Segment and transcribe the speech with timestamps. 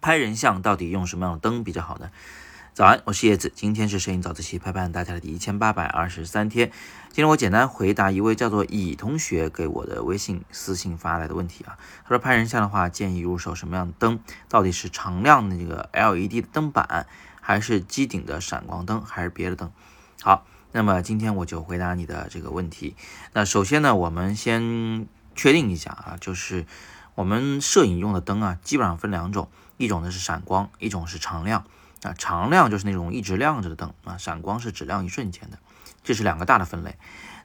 [0.00, 2.10] 拍人像到底用什么样的灯比较好呢？
[2.72, 6.70] 早安，我是叶子，今天是摄影早自习陪伴大家的第一千八百二十三天。
[7.08, 11.76] 今天我简单回答一位叫做乙同学给我的微信私信发来的问题啊。
[12.04, 14.20] 他说拍人像的话，建议入手什么样的灯？
[14.48, 17.06] 到底是常亮的这个 LED 的灯板，
[17.40, 19.72] 还是机顶的闪光灯，还是别的灯？
[20.22, 22.94] 好，那么今天我就回答你的这个问题。
[23.32, 25.08] 那首先呢，我们先
[25.38, 26.66] 确定一下啊，就是
[27.14, 31.64] 我们摄影用的灯啊，基本上分两种，一种呢是闪光，一种是常亮。
[32.02, 35.58] 啊，常亮就是那种一直亮着的灯啊，闪光是只亮一瞬间的，
[36.04, 36.96] 这是两个大的分类。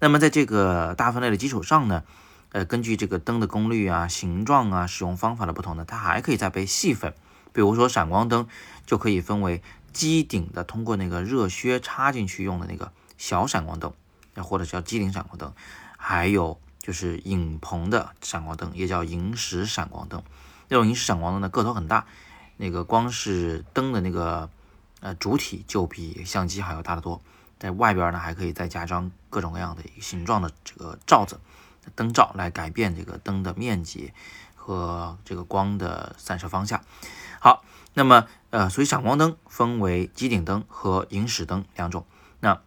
[0.00, 2.02] 那么在这个大分类的基础上呢，
[2.50, 7.14] 呃，根据这个灯的功率啊、形状啊、使用方法的不同呢，它还可以再被细分。
[7.52, 8.48] 比如说闪光灯
[8.86, 9.62] 就可以分为
[9.92, 13.92] 机顶的，通过那个热靴插进去用的那个小闪光灯，
[14.34, 15.52] 或者叫机顶闪光灯，
[15.96, 20.22] 还有就是影棚的闪光灯，也叫萤石闪光灯。
[20.68, 22.06] 这种萤石闪光灯呢，个头很大。
[22.56, 24.50] 那个光是灯的那个
[25.00, 27.22] 呃主体就比相机还要大得多，
[27.58, 31.40] 在外边呢还可以再加装各种各样的形状的这个罩子，
[31.94, 34.12] 灯罩来改变这个灯的面积
[34.54, 36.82] 和这个光的散射方向。
[37.40, 42.04] 好，那么呃，所以闪光灯分为机顶灯和萤石灯两种。
[42.40, 42.60] 那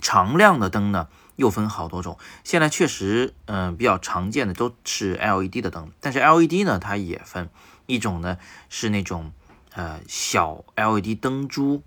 [0.00, 7.48] 常亮的灯呢又分好多种，现在确实嗯比较常见的都是 LED 的灯，但是 LED 呢它也分。
[7.86, 8.38] 一种呢
[8.70, 9.32] 是那种
[9.74, 11.82] 呃小 LED 灯珠，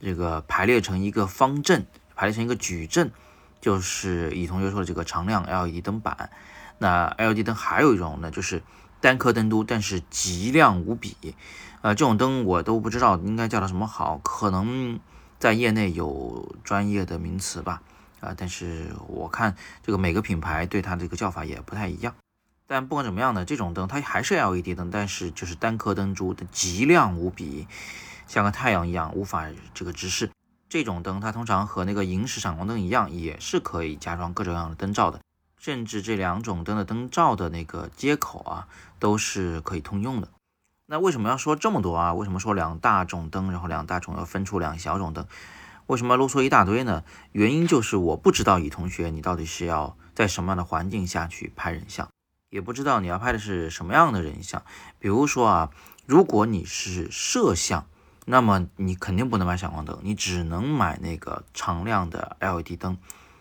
[0.00, 3.10] 这个排列成一个方阵，排列成一个矩阵，
[3.60, 6.30] 就是乙同学说的这个常亮 LED 灯板。
[6.78, 8.62] 那 LED 灯还有一种呢，就是
[9.00, 11.16] 单颗灯珠，但是极亮无比。
[11.82, 15.00] 呃，这种灯我都不知道应该叫它什么好，可能
[15.40, 17.82] 在业内有专业的名词吧。
[18.20, 22.14] 啊，但是我看这个每个品牌对它这个叫法也不太一样。
[22.66, 27.66] 但不管怎么样呢，这种灯它还是 LED 灯，但是就是单颗灯珠的极亮无比，
[28.28, 30.30] 像个太阳一样，无法这个直视。
[30.68, 35.20] 这种灯它通常和那个萤石闪光灯一样，也是可以加装各种各样的灯罩的，
[35.58, 38.68] 甚至这两种灯的灯罩的那个接口啊，
[39.00, 40.28] 都是可以通用的。
[40.86, 42.14] 那为什么要说这么多啊？
[42.14, 45.26] 为什么说两大种灯，然后两大种要分出两小种灯？
[45.90, 47.02] 为什么啰嗦一大堆呢？
[47.32, 52.08] 原因就是我不知道乙同学你到底是要在什么样的环境下去拍人像。
[52.48, 54.62] 也不知道你要拍的是什么样的人像，
[55.00, 55.70] 比如说啊，
[56.06, 57.88] 如果你是摄像，
[58.24, 62.96] 那么你肯定不能买闪光灯，你只能买那个常亮的 LED 灯，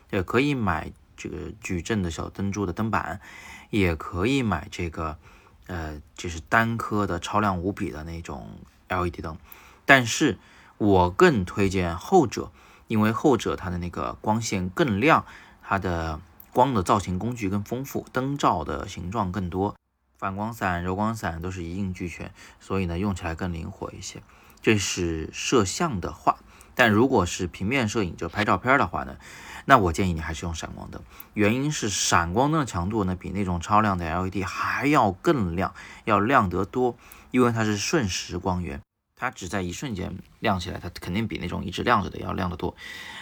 [0.09, 3.21] 也可以买这个矩阵的小灯珠的灯板，
[3.69, 5.19] 也可以买这个
[5.67, 9.37] 呃，就是单颗的超亮无比的那种 LED 灯，
[9.85, 10.39] 但是
[10.79, 12.51] 我更推荐后者，
[12.87, 15.23] 因为后者它的那个光线更亮，
[15.61, 16.19] 它的。
[16.51, 19.75] 光的造型工具更丰富，灯罩的形状更多，
[20.17, 24.23] 反光伞、柔光伞都是一应俱全，所以呢用起来更灵活一些。
[24.59, 26.39] 这是摄像的话，
[26.73, 29.17] 但如果是平面摄影，就拍照片的话呢，
[29.65, 31.03] 那我建议你还是用闪光灯。
[31.35, 35.75] 原因是闪光灯的强度呢比那种超亮的 LED 还要更亮，
[36.05, 36.97] 要亮得多，
[37.29, 38.81] 因为它是瞬时光源。
[39.19, 42.75] 它只在一瞬间亮起来，它肯定比那种一直亮着的要亮得多。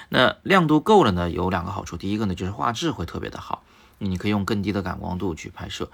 [0.10, 1.98] 那亮度够了呢，有两个好处。
[1.98, 3.64] 第一个呢，就是画质会特别的好，
[3.98, 5.92] 你可以用更低的感光度去拍摄。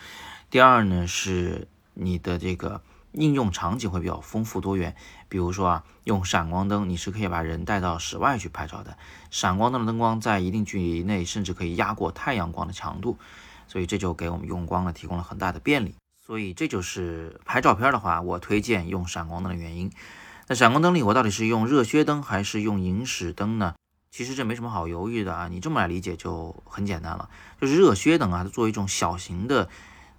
[0.50, 2.82] 第二呢，是你的这个
[3.14, 4.94] 应用场景会比较丰富多元。
[5.30, 8.98] 比如说啊，用闪光灯，你是可以把人带到室外去拍照的。
[9.32, 13.18] 闪光灯的灯光在一定距离内，甚至可以压过太阳光的强度，
[13.68, 15.96] 所以这就给我们用光呢提供了很大的便利。
[16.26, 19.92] 所以这就是拍照片的话，我推荐用闪光灯的原因。
[20.48, 23.76] 那闪光灯里，我到底是用热靴灯还是用萤石灯呢？
[24.10, 27.30] 其实这没什么好犹豫的啊，你这么来理解就很简单了。
[27.60, 29.68] 就是热靴灯啊，它作为一种小型的，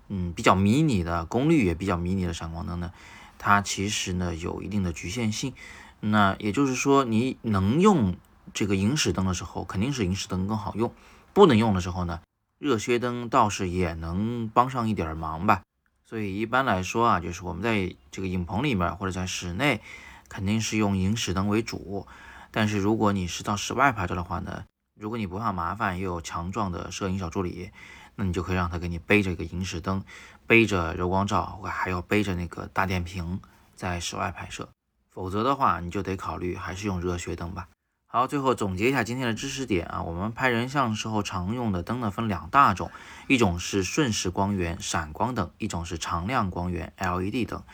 [0.09, 2.93] 嗯，比较迷你的，功率也比较迷你的闪光灯呢，
[3.39, 5.55] 它其实呢有一定的局限性。
[6.01, 8.17] 那也就是说，你能用
[8.53, 10.91] 这个萤石灯的时候，肯定是萤石灯更好用；
[11.33, 12.21] 不能用的时候呢，
[12.59, 15.63] 热靴灯倒是也能帮上一点忙吧。
[16.07, 19.81] 所以一般来说啊，就是我们在这个影棚里面或者在室内，
[20.29, 22.07] 肯定是用萤石灯为主。
[22.51, 24.65] 但是如果你是到室外拍照的话呢，
[25.01, 27.71] 如果你不怕麻烦，又有强壮的摄影小助理，
[28.17, 30.05] 那你就可以让他给你背着一个萤石灯，
[30.47, 33.41] 背着柔光罩，还要背着那个大电瓶
[33.75, 34.69] 在室外拍摄。
[35.11, 37.69] 否则的话，你就得考虑还是用热靴灯吧。
[38.15, 42.93] 好，最后总结一下今天的知识点啊，我们拍人像时候常用的灯呢分两大种，
[43.27, 47.65] 一种是瞬时光源闪光灯，一种是常亮光源 LED 灯。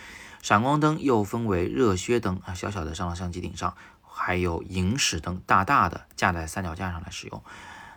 [0.41, 7.43] 闪光灯又分为热靴灯啊，小小的上到相机顶上，还有萤石灯，大大的架在三脚架上来使用。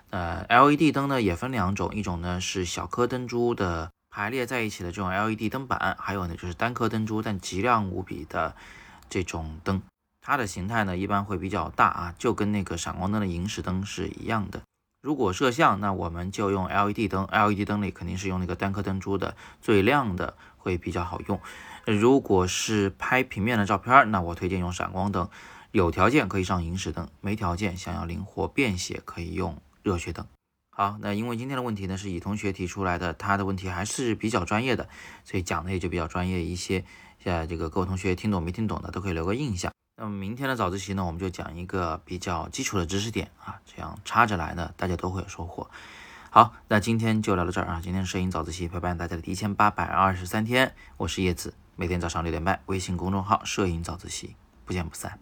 [0.10, 8.54] 呃，LED 灯呢也分两种，一种呢是小颗灯珠的排列在一起的这种 LED 灯板，还有呢就是单颗灯珠但极亮无比的
[9.10, 9.82] 这种灯，
[10.26, 14.62] 它的形态呢一般会比较大啊，就跟那个闪光灯的萤石灯是一样的。
[15.02, 21.42] 如果摄像，那我们就用 LED 灯，LED 灯里肯定是用那个单颗灯珠的最亮的会比较好用。
[21.86, 25.30] 如果是拍平面的照片，那我推荐用闪光灯，
[25.72, 30.26] 有条件可以上萤石灯，没条件想要灵活便携可以用热血灯。
[30.72, 34.88] 好，那因为今天的问题呢是乙同学提出来的，他的问题还是比较专业的，
[35.26, 36.86] 所以讲的也就比较专业一些。
[37.20, 39.70] 现在这个各位同学听懂没听懂的都可以留个印象。
[40.04, 45.70] 那么明天的早自习呢，我们就讲一个比较基础的知识点啊，这样插着来呢，大家都会有收获。
[46.30, 47.80] 好，那今天就聊到这儿啊。
[47.82, 54.36] 今天摄影早自习陪伴大家的第一千八百二十三天，我是叶子，每天早上六点半，微信公众号“摄影早自习”，
[54.66, 55.18] 不见不散。